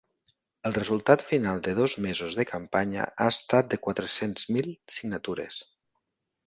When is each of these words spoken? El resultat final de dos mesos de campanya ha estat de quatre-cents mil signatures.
El 0.69 0.73
resultat 0.77 1.23
final 1.27 1.61
de 1.67 1.75
dos 1.81 1.95
mesos 2.07 2.39
de 2.39 2.47
campanya 2.53 3.07
ha 3.27 3.31
estat 3.35 3.73
de 3.75 3.81
quatre-cents 3.87 4.51
mil 4.59 4.75
signatures. 4.99 5.63